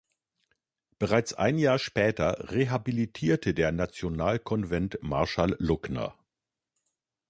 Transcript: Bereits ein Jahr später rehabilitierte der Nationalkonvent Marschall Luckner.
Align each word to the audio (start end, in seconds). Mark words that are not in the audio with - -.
Bereits 0.97 1.35
ein 1.35 1.59
Jahr 1.59 1.77
später 1.77 2.49
rehabilitierte 2.49 3.53
der 3.53 3.71
Nationalkonvent 3.71 4.97
Marschall 5.03 5.55
Luckner. 5.59 6.17